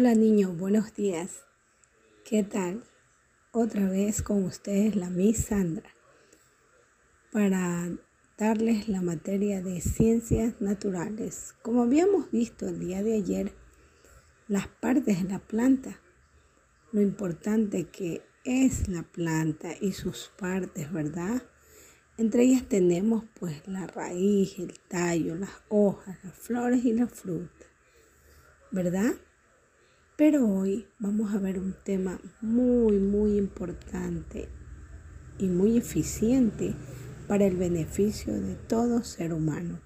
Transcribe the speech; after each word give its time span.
Hola 0.00 0.14
niños, 0.14 0.56
buenos 0.56 0.94
días. 0.94 1.44
¿Qué 2.24 2.44
tal? 2.44 2.84
Otra 3.50 3.88
vez 3.88 4.22
con 4.22 4.44
ustedes 4.44 4.94
la 4.94 5.10
Miss 5.10 5.46
Sandra 5.46 5.90
para 7.32 7.90
darles 8.38 8.88
la 8.88 9.02
materia 9.02 9.60
de 9.60 9.80
ciencias 9.80 10.60
naturales. 10.60 11.56
Como 11.62 11.82
habíamos 11.82 12.30
visto 12.30 12.68
el 12.68 12.78
día 12.78 13.02
de 13.02 13.14
ayer, 13.14 13.52
las 14.46 14.68
partes 14.68 15.20
de 15.20 15.28
la 15.28 15.40
planta, 15.40 16.00
lo 16.92 17.02
importante 17.02 17.88
que 17.88 18.22
es 18.44 18.86
la 18.86 19.02
planta 19.02 19.70
y 19.80 19.90
sus 19.90 20.30
partes, 20.38 20.92
¿verdad? 20.92 21.42
Entre 22.18 22.44
ellas 22.44 22.68
tenemos 22.68 23.24
pues 23.34 23.66
la 23.66 23.88
raíz, 23.88 24.60
el 24.60 24.78
tallo, 24.78 25.34
las 25.34 25.60
hojas, 25.68 26.16
las 26.22 26.36
flores 26.36 26.84
y 26.84 26.92
la 26.92 27.08
fruta, 27.08 27.66
¿verdad? 28.70 29.16
Pero 30.18 30.48
hoy 30.48 30.88
vamos 30.98 31.32
a 31.32 31.38
ver 31.38 31.60
un 31.60 31.76
tema 31.84 32.20
muy, 32.40 32.98
muy 32.98 33.38
importante 33.38 34.48
y 35.38 35.46
muy 35.46 35.78
eficiente 35.78 36.74
para 37.28 37.46
el 37.46 37.56
beneficio 37.56 38.32
de 38.40 38.56
todo 38.56 39.04
ser 39.04 39.32
humano, 39.32 39.80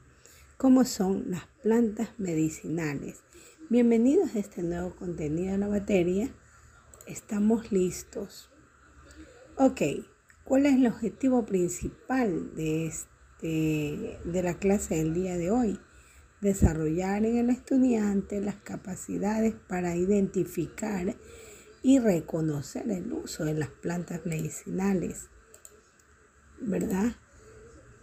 como 0.57 0.87
son 0.87 1.31
las 1.31 1.49
plantas 1.63 2.09
medicinales. 2.17 3.21
Bienvenidos 3.69 4.35
a 4.35 4.39
este 4.39 4.63
nuevo 4.63 4.97
contenido 4.97 5.53
de 5.53 5.59
la 5.59 5.69
materia. 5.69 6.31
Estamos 7.07 7.71
listos. 7.71 8.49
Ok, 9.59 9.83
¿cuál 10.45 10.65
es 10.65 10.77
el 10.77 10.87
objetivo 10.87 11.45
principal 11.45 12.55
de, 12.55 12.87
este, 12.87 14.19
de 14.25 14.43
la 14.43 14.55
clase 14.55 14.95
del 14.95 15.13
día 15.13 15.37
de 15.37 15.51
hoy? 15.51 15.79
Desarrollar 16.43 17.25
en 17.25 17.39
el 17.39 17.51
estudiante 17.51 18.41
las 18.41 18.57
capacidades 18.57 19.55
para 19.69 19.95
identificar 19.97 21.15
y 21.83 22.01
reconocer 22.01 22.91
el 22.91 23.13
uso 23.13 23.45
de 23.45 23.55
las 23.55 23.71
plantas 23.71 24.27
medicinales. 24.27 25.29
¿Verdad? 26.61 27.13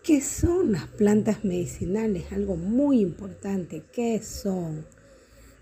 ¿Qué 0.04 0.22
son 0.22 0.72
las 0.72 0.88
plantas 0.88 1.44
medicinales? 1.44 2.32
Algo 2.32 2.56
muy 2.56 3.02
importante. 3.02 3.84
¿Qué 3.92 4.22
son? 4.24 4.86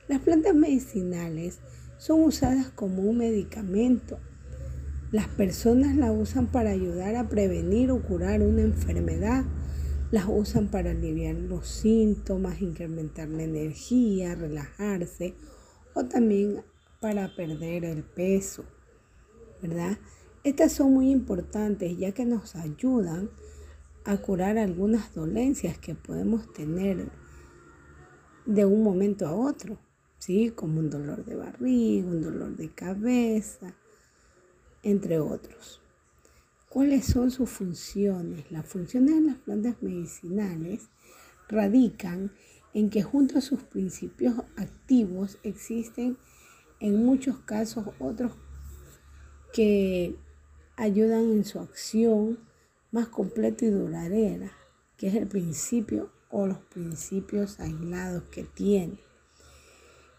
Las 0.08 0.22
plantas 0.22 0.54
medicinales 0.54 1.60
son 1.98 2.24
usadas 2.24 2.70
como 2.70 3.02
un 3.02 3.18
medicamento. 3.18 4.20
Las 5.12 5.28
personas 5.28 5.96
la 5.96 6.12
usan 6.12 6.48
para 6.48 6.70
ayudar 6.70 7.16
a 7.16 7.28
prevenir 7.28 7.90
o 7.90 8.02
curar 8.04 8.42
una 8.42 8.62
enfermedad 8.62 9.46
las 10.12 10.26
usan 10.28 10.70
para 10.70 10.92
aliviar 10.92 11.36
los 11.36 11.68
síntomas, 11.68 12.62
incrementar 12.62 13.28
la 13.28 13.44
energía, 13.44 14.36
relajarse 14.36 15.36
o 15.94 16.06
también 16.06 16.64
para 17.02 17.36
perder 17.36 17.86
el 17.86 18.04
peso, 18.04 18.64
¿verdad? 19.62 19.98
Estas 20.44 20.72
son 20.72 20.94
muy 20.94 21.12
importantes 21.12 21.98
ya 21.98 22.14
que 22.14 22.26
nos 22.26 22.56
ayudan 22.56 23.30
a 24.06 24.18
curar 24.18 24.58
algunas 24.58 25.14
dolencias 25.14 25.78
que 25.78 25.94
podemos 25.94 26.54
tener 26.54 27.10
de 28.46 28.66
un 28.66 28.82
momento 28.82 29.28
a 29.28 29.36
otro, 29.36 29.78
¿sí? 30.18 30.52
Como 30.56 30.80
un 30.80 30.90
dolor 30.90 31.26
de 31.26 31.36
barriga, 31.36 32.08
un 32.08 32.22
dolor 32.22 32.56
de 32.56 32.70
cabeza, 32.70 33.74
entre 34.84 35.20
otros. 35.20 35.82
¿Cuáles 36.70 37.06
son 37.06 37.32
sus 37.32 37.50
funciones? 37.50 38.52
Las 38.52 38.66
funciones 38.66 39.16
de 39.16 39.22
las 39.22 39.38
plantas 39.38 39.82
medicinales 39.82 40.90
radican 41.48 42.32
en 42.74 42.90
que 42.90 43.04
junto 43.04 43.38
a 43.38 43.42
sus 43.42 43.64
principios 43.64 44.36
activos 44.58 45.38
existen 45.44 46.18
en 46.82 47.06
muchos 47.06 47.40
casos 47.40 47.86
otros 48.00 48.34
que 49.54 50.18
ayudan 50.76 51.32
en 51.32 51.46
su 51.46 51.60
acción 51.60 52.38
más 52.92 53.08
completa 53.08 53.66
y 53.66 53.70
duradera, 53.70 54.52
que 54.98 55.08
es 55.08 55.16
el 55.16 55.28
principio 55.28 56.12
o 56.30 56.48
los 56.48 56.60
principios 56.60 57.62
aislados 57.62 58.24
que 58.24 58.44
tiene. 58.44 59.00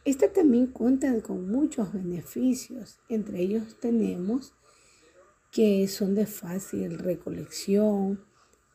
Esta 0.06 0.32
también 0.32 0.68
cuenta 0.68 1.20
con 1.20 1.50
muchos 1.50 1.92
beneficios, 1.92 2.98
entre 3.10 3.40
ellos 3.42 3.78
tenemos 3.78 4.54
que 5.50 5.88
son 5.88 6.14
de 6.14 6.26
fácil 6.26 6.98
recolección 6.98 8.20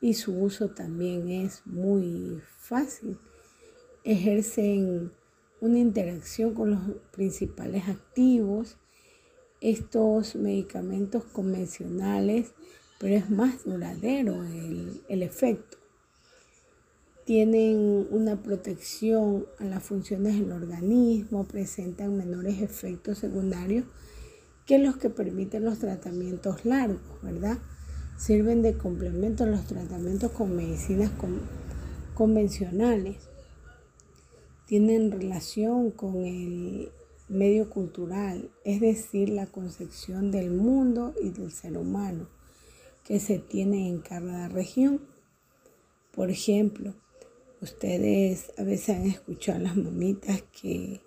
y 0.01 0.15
su 0.15 0.37
uso 0.37 0.69
también 0.69 1.29
es 1.29 1.65
muy 1.65 2.41
fácil. 2.57 3.17
Ejercen 4.03 5.11
una 5.61 5.79
interacción 5.79 6.53
con 6.53 6.71
los 6.71 6.81
principales 7.11 7.87
activos. 7.87 8.77
Estos 9.61 10.35
medicamentos 10.35 11.23
convencionales, 11.23 12.51
pero 12.99 13.15
es 13.15 13.29
más 13.29 13.63
duradero 13.63 14.43
el, 14.43 15.01
el 15.07 15.23
efecto. 15.23 15.77
Tienen 17.23 18.05
una 18.11 18.43
protección 18.43 19.45
a 19.59 19.63
las 19.63 19.83
funciones 19.83 20.37
del 20.37 20.51
organismo, 20.51 21.45
presentan 21.45 22.17
menores 22.17 22.61
efectos 22.61 23.19
secundarios 23.19 23.85
que 24.65 24.79
los 24.79 24.97
que 24.97 25.09
permiten 25.09 25.65
los 25.65 25.79
tratamientos 25.79 26.65
largos, 26.65 27.01
¿verdad? 27.21 27.57
Sirven 28.17 28.61
de 28.61 28.77
complemento 28.77 29.43
a 29.43 29.47
los 29.47 29.65
tratamientos 29.65 30.31
con 30.31 30.55
medicinas 30.55 31.11
convencionales. 32.13 33.17
Tienen 34.65 35.11
relación 35.11 35.91
con 35.91 36.23
el 36.23 36.91
medio 37.27 37.69
cultural, 37.69 38.49
es 38.63 38.79
decir, 38.79 39.29
la 39.29 39.47
concepción 39.47 40.31
del 40.31 40.51
mundo 40.51 41.13
y 41.21 41.29
del 41.31 41.51
ser 41.51 41.77
humano 41.77 42.27
que 43.03 43.19
se 43.19 43.39
tiene 43.39 43.89
en 43.89 43.99
cada 43.99 44.47
región. 44.47 45.01
Por 46.11 46.29
ejemplo, 46.29 46.93
ustedes 47.61 48.51
a 48.57 48.63
veces 48.63 48.97
han 48.97 49.07
escuchado 49.07 49.59
a 49.59 49.63
las 49.63 49.75
mamitas 49.75 50.43
que 50.61 51.01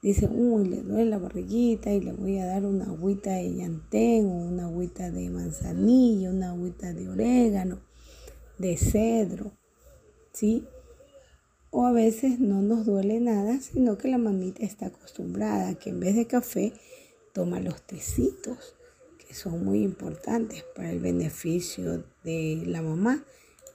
Dice, 0.00 0.28
uy, 0.32 0.68
le 0.68 0.82
duele 0.82 1.10
la 1.10 1.18
barriguita 1.18 1.92
y 1.92 2.00
le 2.00 2.12
voy 2.12 2.38
a 2.38 2.46
dar 2.46 2.64
una 2.64 2.84
agüita 2.84 3.32
de 3.32 3.52
llantén 3.52 4.26
o 4.26 4.34
una 4.46 4.66
agüita 4.66 5.10
de 5.10 5.28
manzanilla, 5.28 6.30
una 6.30 6.50
agüita 6.50 6.92
de 6.92 7.08
orégano, 7.08 7.80
de 8.58 8.76
cedro, 8.76 9.50
¿sí? 10.32 10.64
O 11.70 11.84
a 11.84 11.92
veces 11.92 12.38
no 12.38 12.62
nos 12.62 12.86
duele 12.86 13.18
nada, 13.18 13.60
sino 13.60 13.98
que 13.98 14.08
la 14.08 14.18
mamita 14.18 14.62
está 14.62 14.86
acostumbrada 14.86 15.70
a 15.70 15.74
que 15.74 15.90
en 15.90 15.98
vez 15.98 16.14
de 16.14 16.26
café 16.26 16.72
toma 17.32 17.58
los 17.58 17.82
tecitos, 17.82 18.76
que 19.18 19.34
son 19.34 19.64
muy 19.64 19.82
importantes 19.82 20.64
para 20.76 20.92
el 20.92 21.00
beneficio 21.00 22.04
de 22.22 22.62
la 22.66 22.82
mamá. 22.82 23.24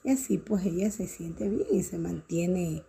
Y 0.02 0.10
así 0.10 0.38
pues 0.38 0.64
ella 0.64 0.90
se 0.90 1.06
siente 1.06 1.48
bien 1.48 1.66
y 1.70 1.82
se 1.82 1.98
mantiene 1.98 2.82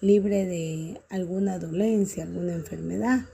libre 0.00 0.46
de 0.46 1.00
alguna 1.08 1.58
dolencia, 1.58 2.24
alguna 2.24 2.54
enfermedad. 2.54 3.26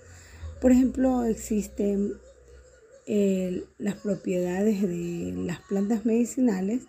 Por 0.60 0.72
ejemplo, 0.72 1.24
existen 1.24 2.14
eh, 3.06 3.64
las 3.78 3.96
propiedades 3.96 4.82
de 4.82 5.34
las 5.36 5.60
plantas 5.60 6.06
medicinales 6.06 6.82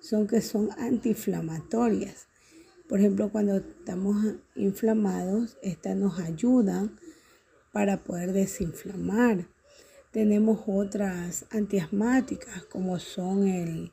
son 0.00 0.26
que 0.26 0.40
son 0.40 0.70
antiinflamatorias. 0.78 2.28
Por 2.88 3.00
ejemplo, 3.00 3.30
cuando 3.30 3.56
estamos 3.56 4.16
inflamados, 4.54 5.58
estas 5.62 5.96
nos 5.96 6.20
ayudan 6.20 7.00
para 7.72 7.96
poder 7.98 8.32
desinflamar. 8.32 9.48
Tenemos 10.12 10.60
otras 10.66 11.46
antiasmáticas 11.50 12.64
como 12.64 12.98
son 13.00 13.48
el, 13.48 13.92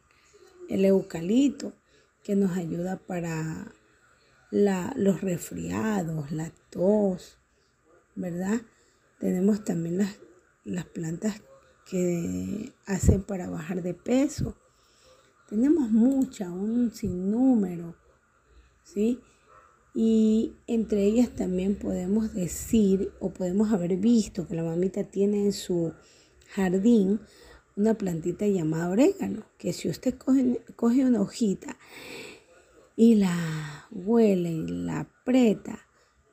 el 0.70 0.86
eucalipto, 0.86 1.74
que 2.24 2.36
nos 2.36 2.56
ayuda 2.56 2.98
para 2.98 3.74
los 4.54 5.22
resfriados, 5.22 6.32
la 6.32 6.52
tos, 6.70 7.40
¿verdad? 8.16 8.62
Tenemos 9.20 9.64
también 9.64 9.98
las, 9.98 10.20
las 10.64 10.86
plantas 10.86 11.42
que 11.90 12.72
hacen 12.86 13.24
para 13.24 13.50
bajar 13.50 13.82
de 13.82 13.96
peso. 13.96 14.56
Tenemos 15.50 15.90
muchas, 15.90 16.50
un 16.50 16.92
sinnúmero, 16.94 17.96
¿sí? 18.84 19.20
Y 19.96 20.54
entre 20.68 21.04
ellas 21.04 21.30
también 21.30 21.76
podemos 21.76 22.34
decir 22.34 23.12
o 23.20 23.32
podemos 23.32 23.72
haber 23.72 23.98
visto 23.98 24.48
que 24.48 24.56
la 24.56 24.64
mamita 24.64 25.04
tiene 25.04 25.46
en 25.46 25.54
su 25.54 25.94
jardín 26.54 27.20
una 27.76 27.96
plantita 27.96 28.46
llamada 28.46 28.90
orégano, 28.90 29.46
que 29.58 29.74
si 29.74 29.90
usted 29.90 30.16
coge, 30.16 30.62
coge 30.76 31.06
una 31.06 31.22
hojita 31.22 31.78
y 32.96 33.16
la 33.16 33.88
huele 33.92 34.52
y 34.52 34.68
la 34.68 35.02
aprieta, 35.02 35.80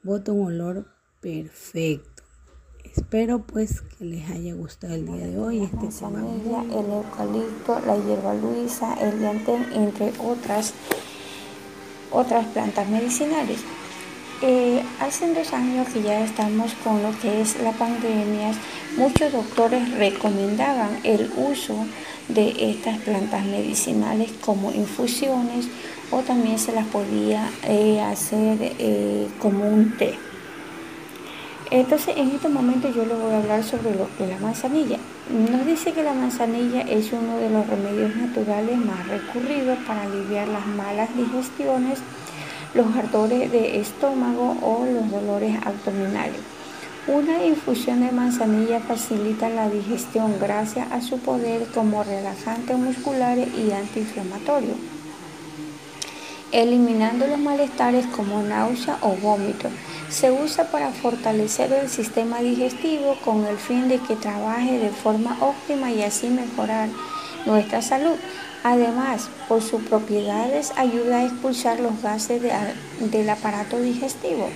bota 0.03 0.33
un 0.33 0.47
olor 0.47 0.87
perfecto. 1.21 2.23
Espero 2.85 3.47
pues 3.47 3.83
que 3.83 4.05
les 4.05 4.29
haya 4.31 4.55
gustado 4.55 4.95
el 4.95 5.07
día 5.07 5.27
de 5.27 5.39
hoy 5.39 5.63
este 5.63 5.89
tema. 5.89 6.21
El 6.21 6.91
eucalipto, 6.91 7.79
la 7.87 7.97
hierba 7.97 8.35
luisa, 8.35 8.95
el 8.95 9.21
llantén, 9.21 9.65
entre 9.73 10.13
otras, 10.19 10.75
otras 12.11 12.47
plantas 12.47 12.89
medicinales. 12.89 13.61
Eh, 14.43 14.83
hace 15.01 15.33
dos 15.35 15.53
años 15.53 15.89
que 15.89 16.03
ya 16.03 16.25
estamos 16.25 16.73
con 16.83 17.03
lo 17.03 17.17
que 17.21 17.43
es 17.43 17.61
la 17.63 17.73
pandemia, 17.73 18.53
muchos 18.97 19.33
doctores 19.33 19.93
recomendaban 19.99 20.99
el 21.05 21.31
uso 21.37 21.77
de 22.35 22.71
estas 22.71 22.99
plantas 22.99 23.45
medicinales 23.45 24.31
como 24.41 24.73
infusiones 24.73 25.69
o 26.11 26.21
también 26.21 26.59
se 26.59 26.73
las 26.73 26.87
podía 26.87 27.51
eh, 27.65 28.01
hacer 28.01 28.59
eh, 28.61 29.29
como 29.39 29.69
un 29.69 29.97
té. 29.97 30.15
Entonces, 31.71 32.17
en 32.17 32.31
este 32.31 32.49
momento 32.49 32.93
yo 32.93 33.05
les 33.05 33.17
voy 33.17 33.33
a 33.33 33.39
hablar 33.39 33.63
sobre 33.63 33.95
lo 33.95 34.09
la 34.19 34.39
manzanilla. 34.41 34.99
Nos 35.53 35.65
dice 35.65 35.93
que 35.93 36.03
la 36.03 36.13
manzanilla 36.13 36.81
es 36.81 37.13
uno 37.13 37.37
de 37.37 37.49
los 37.49 37.65
remedios 37.69 38.17
naturales 38.17 38.77
más 38.79 39.07
recurridos 39.07 39.79
para 39.87 40.03
aliviar 40.03 40.49
las 40.49 40.67
malas 40.67 41.09
digestiones 41.17 42.01
los 42.75 42.95
ardores 42.97 43.51
de 43.51 43.81
estómago 43.81 44.57
o 44.63 44.85
los 44.87 45.11
dolores 45.11 45.57
abdominales. 45.65 46.60
Una 47.07 47.43
infusión 47.43 48.05
de 48.05 48.13
manzanilla 48.13 48.79
facilita 48.79 49.49
la 49.49 49.71
digestión 49.71 50.39
gracias 50.39 50.93
a 50.93 51.01
su 51.01 51.19
poder 51.19 51.67
como 51.69 52.05
relajante 52.05 52.75
muscular 52.75 53.39
y 53.39 53.73
antiinflamatorio, 53.73 54.75
eliminando 56.53 57.27
los 57.27 57.39
malestares 57.39 58.05
como 58.07 58.43
náusea 58.43 58.99
o 59.01 59.15
vómito. 59.15 59.71
Se 60.11 60.31
usa 60.31 60.71
para 60.71 60.91
fortalecer 60.91 61.73
el 61.73 61.89
sistema 61.89 62.41
digestivo 62.41 63.17
con 63.25 63.47
el 63.47 63.57
fin 63.57 63.89
de 63.89 63.99
que 63.99 64.15
trabaje 64.15 64.79
de 64.79 64.91
forma 64.91 65.39
óptima 65.41 65.91
y 65.91 66.03
así 66.03 66.29
mejorar 66.29 66.91
nuestra 67.47 67.81
salud. 67.81 68.17
Además, 68.63 69.31
por 69.49 69.63
sus 69.63 69.83
propiedades 69.85 70.75
ayuda 70.77 71.21
a 71.21 71.25
expulsar 71.25 71.81
los 71.81 72.03
gases 72.03 72.43
del 72.43 73.31
aparato 73.31 73.81
digestivo. 73.81 74.51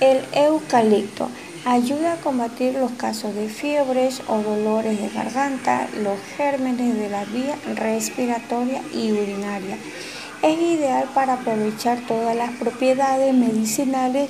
El 0.00 0.20
eucalipto 0.32 1.28
ayuda 1.64 2.14
a 2.14 2.16
combatir 2.16 2.74
los 2.74 2.90
casos 2.92 3.34
de 3.34 3.48
fiebres 3.48 4.20
o 4.26 4.38
dolores 4.38 5.00
de 5.00 5.08
garganta, 5.10 5.86
los 6.02 6.18
gérmenes 6.36 6.96
de 6.96 7.08
la 7.08 7.24
vía 7.24 7.56
respiratoria 7.76 8.82
y 8.92 9.12
urinaria. 9.12 9.78
Es 10.42 10.60
ideal 10.60 11.08
para 11.14 11.34
aprovechar 11.34 12.00
todas 12.08 12.34
las 12.34 12.50
propiedades 12.52 13.32
medicinales 13.32 14.28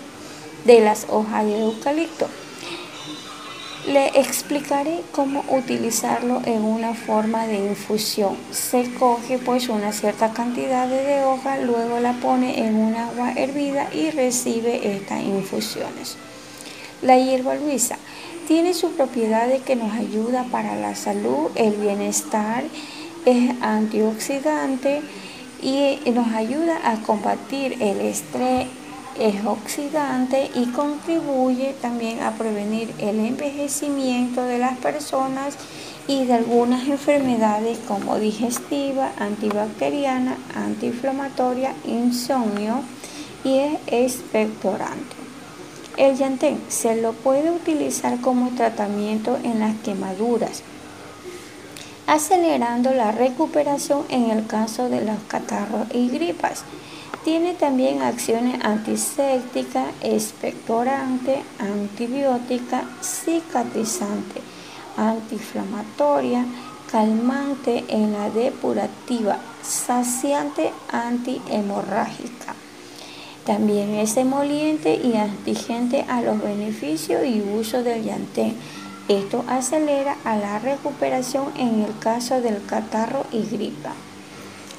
de 0.66 0.80
las 0.80 1.06
hojas 1.08 1.46
de 1.46 1.58
eucalipto. 1.58 2.28
Le 3.86 4.08
explicaré 4.20 5.00
cómo 5.10 5.42
utilizarlo 5.48 6.42
en 6.44 6.62
una 6.62 6.94
forma 6.94 7.46
de 7.46 7.56
infusión. 7.56 8.36
Se 8.52 8.92
coge 8.94 9.38
pues 9.38 9.70
una 9.70 9.92
cierta 9.92 10.32
cantidad 10.32 10.86
de 10.86 11.24
hoja, 11.24 11.56
luego 11.58 11.98
la 11.98 12.12
pone 12.12 12.64
en 12.64 12.76
un 12.76 12.94
agua 12.94 13.32
hervida 13.32 13.88
y 13.92 14.10
recibe 14.10 14.94
estas 14.96 15.22
infusiones. 15.22 16.16
La 17.02 17.18
hierba 17.18 17.54
luisa 17.54 17.98
tiene 18.46 18.74
sus 18.74 18.92
propiedades 18.92 19.62
que 19.62 19.76
nos 19.76 19.92
ayuda 19.92 20.44
para 20.50 20.76
la 20.76 20.94
salud, 20.94 21.50
el 21.54 21.74
bienestar, 21.74 22.64
es 23.24 23.50
antioxidante 23.60 25.02
y 25.62 25.98
nos 26.10 26.28
ayuda 26.32 26.80
a 26.84 26.96
combatir 27.02 27.74
el 27.80 28.00
estrés 28.00 28.66
es 29.18 29.44
oxidante 29.44 30.50
y 30.54 30.66
contribuye 30.66 31.74
también 31.80 32.22
a 32.22 32.32
prevenir 32.32 32.92
el 32.98 33.20
envejecimiento 33.20 34.42
de 34.44 34.58
las 34.58 34.78
personas 34.78 35.56
y 36.08 36.24
de 36.24 36.34
algunas 36.34 36.88
enfermedades 36.88 37.78
como 37.86 38.18
digestiva, 38.18 39.12
antibacteriana, 39.18 40.36
antiinflamatoria, 40.54 41.74
insomnio 41.84 42.80
y 43.44 43.58
es 43.58 43.78
expectorante. 43.86 45.21
El 45.96 46.16
yantén 46.16 46.58
se 46.68 47.00
lo 47.00 47.12
puede 47.12 47.50
utilizar 47.50 48.20
como 48.22 48.50
tratamiento 48.56 49.38
en 49.44 49.60
las 49.60 49.76
quemaduras, 49.84 50.62
acelerando 52.06 52.94
la 52.94 53.12
recuperación 53.12 54.04
en 54.08 54.30
el 54.30 54.46
caso 54.46 54.88
de 54.88 55.04
los 55.04 55.18
catarros 55.28 55.86
y 55.92 56.08
gripas. 56.08 56.64
Tiene 57.24 57.52
también 57.52 58.00
acciones 58.00 58.64
antisépticas, 58.64 59.88
expectorante, 60.00 61.42
antibiótica, 61.58 62.84
cicatrizante, 63.02 64.40
antiinflamatoria, 64.96 66.46
calmante 66.90 67.84
en 67.88 68.12
la 68.12 68.30
depurativa, 68.30 69.38
saciante 69.62 70.72
antihemorrágica. 70.90 72.61
También 73.44 73.94
es 73.94 74.16
emoliente 74.16 74.94
y 74.94 75.16
antigente 75.16 76.04
a 76.08 76.22
los 76.22 76.40
beneficios 76.40 77.24
y 77.24 77.40
uso 77.40 77.82
del 77.82 78.04
llantén. 78.04 78.54
Esto 79.08 79.44
acelera 79.48 80.16
a 80.24 80.36
la 80.36 80.60
recuperación 80.60 81.46
en 81.56 81.82
el 81.82 81.98
caso 81.98 82.40
del 82.40 82.64
catarro 82.64 83.26
y 83.32 83.42
gripa. 83.42 83.92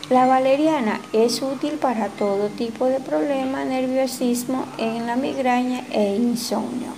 La 0.10 0.28
valeriana 0.28 1.02
es 1.12 1.42
útil 1.42 1.74
para 1.74 2.08
todo 2.08 2.48
tipo 2.50 2.86
de 2.86 3.00
problema, 3.00 3.66
nerviosismo 3.66 4.66
en 4.78 5.08
la 5.08 5.16
migraña 5.16 5.84
e 5.92 6.16
insomnio. 6.16 6.90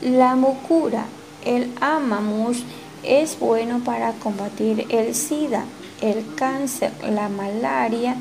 La 0.00 0.34
mucura, 0.34 1.04
el 1.44 1.72
amamus, 1.80 2.64
es 3.02 3.38
bueno 3.38 3.80
para 3.84 4.12
combatir 4.12 4.86
el 4.90 5.14
SIDA, 5.14 5.64
el 6.00 6.34
cáncer, 6.34 6.92
la 7.08 7.28
malaria, 7.28 8.16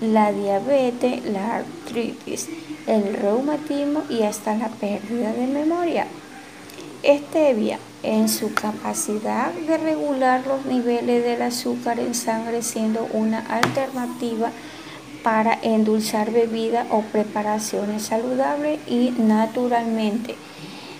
la 0.00 0.32
diabetes, 0.32 1.24
la 1.26 1.56
artritis, 1.56 2.48
el 2.86 3.14
reumatismo 3.14 4.02
y 4.08 4.22
hasta 4.22 4.54
la 4.54 4.68
pérdida 4.68 5.32
de 5.32 5.46
memoria. 5.46 6.06
Stevia 7.04 7.78
en 8.02 8.28
su 8.28 8.52
capacidad 8.54 9.52
de 9.52 9.76
regular 9.76 10.46
los 10.46 10.64
niveles 10.66 11.24
del 11.24 11.42
azúcar 11.42 11.98
en 11.98 12.14
sangre 12.14 12.62
siendo 12.62 13.08
una 13.12 13.40
alternativa 13.40 14.50
para 15.22 15.58
endulzar 15.62 16.32
bebidas 16.32 16.86
o 16.90 17.02
preparaciones 17.02 18.02
saludables 18.02 18.80
y 18.88 19.10
naturalmente. 19.18 20.34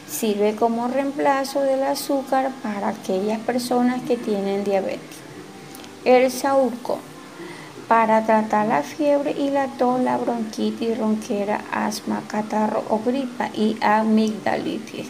Sirve 0.09 0.55
como 0.55 0.89
reemplazo 0.89 1.63
del 1.63 1.83
azúcar 1.83 2.51
para 2.63 2.89
aquellas 2.89 3.41
personas 3.41 4.03
que 4.03 4.17
tienen 4.17 4.63
diabetes. 4.63 5.19
El 6.05 6.31
saúco 6.31 6.99
para 7.93 8.25
tratar 8.25 8.69
la 8.69 8.83
fiebre 8.83 9.37
y 9.39 9.51
la 9.51 9.67
tos, 9.67 10.01
la 10.01 10.17
bronquitis, 10.17 10.97
ronquera, 10.97 11.61
asma, 11.71 12.23
catarro 12.27 12.83
o 12.89 12.99
gripa 13.05 13.51
y 13.53 13.77
amigdalitis 13.83 15.09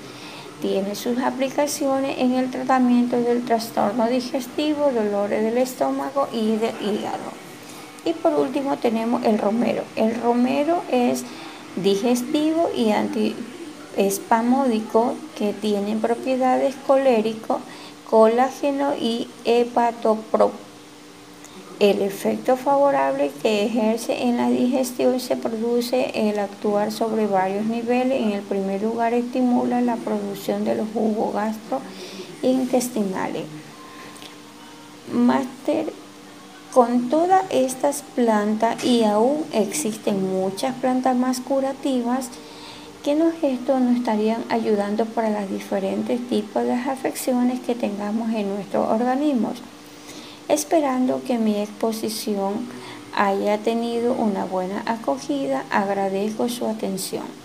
tiene 0.60 0.96
sus 0.96 1.16
aplicaciones 1.18 2.18
en 2.18 2.32
el 2.32 2.50
tratamiento 2.50 3.20
del 3.20 3.44
trastorno 3.44 4.08
digestivo, 4.08 4.90
dolores 4.92 5.44
del 5.44 5.58
estómago 5.58 6.26
y 6.32 6.56
del 6.56 6.74
hígado. 6.82 7.30
Y 8.04 8.14
por 8.14 8.34
último 8.34 8.76
tenemos 8.76 9.24
el 9.24 9.38
romero. 9.38 9.84
El 9.94 10.20
romero 10.20 10.82
es 10.90 11.22
digestivo 11.76 12.68
y 12.76 12.90
antiespamódico 12.90 15.14
que 15.38 15.52
tiene 15.52 15.94
propiedades 15.94 16.74
colérico, 16.84 17.60
colágeno 18.10 18.96
y 18.96 19.28
hepatoprop 19.44 20.71
el 21.82 22.00
efecto 22.00 22.56
favorable 22.56 23.30
que 23.42 23.66
ejerce 23.66 24.22
en 24.22 24.36
la 24.36 24.48
digestión 24.48 25.18
se 25.18 25.36
produce 25.36 26.12
el 26.14 26.38
actuar 26.38 26.92
sobre 26.92 27.26
varios 27.26 27.66
niveles. 27.66 28.22
En 28.22 28.30
el 28.30 28.42
primer 28.42 28.82
lugar 28.82 29.14
estimula 29.14 29.80
la 29.80 29.96
producción 29.96 30.64
de 30.64 30.76
los 30.76 30.86
jugos 30.94 31.34
gastrointestinales. 31.34 33.46
Máster, 35.12 35.92
con 36.72 37.10
todas 37.10 37.42
estas 37.50 38.04
plantas 38.14 38.84
y 38.84 39.02
aún 39.02 39.44
existen 39.52 40.32
muchas 40.32 40.76
plantas 40.76 41.16
más 41.16 41.40
curativas, 41.40 42.30
que 43.02 43.16
nos, 43.16 43.34
esto 43.42 43.80
nos 43.80 43.96
estarían 43.96 44.44
ayudando 44.50 45.04
para 45.04 45.40
los 45.40 45.50
diferentes 45.50 46.28
tipos 46.28 46.62
de 46.62 46.74
afecciones 46.74 47.58
que 47.58 47.74
tengamos 47.74 48.32
en 48.32 48.54
nuestros 48.54 48.88
organismos. 48.88 49.60
Esperando 50.48 51.22
que 51.24 51.38
mi 51.38 51.60
exposición 51.60 52.68
haya 53.14 53.58
tenido 53.58 54.12
una 54.12 54.44
buena 54.44 54.82
acogida, 54.86 55.64
agradezco 55.70 56.48
su 56.48 56.66
atención. 56.66 57.41